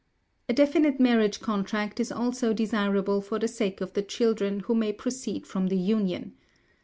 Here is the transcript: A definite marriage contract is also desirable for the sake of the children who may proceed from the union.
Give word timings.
A 0.49 0.53
definite 0.53 0.99
marriage 0.99 1.41
contract 1.41 1.99
is 1.99 2.11
also 2.11 2.53
desirable 2.53 3.21
for 3.21 3.37
the 3.37 3.47
sake 3.47 3.81
of 3.81 3.93
the 3.93 4.01
children 4.01 4.61
who 4.61 4.73
may 4.73 4.91
proceed 4.91 5.45
from 5.45 5.67
the 5.67 5.77
union. 5.77 6.35